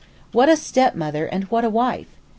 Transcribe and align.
What 0.31 0.49
a 0.49 0.55
stepmother 0.57 1.27
and 1.27 1.43
what 1.43 1.63
a 1.63 1.69
wife! 1.69 2.07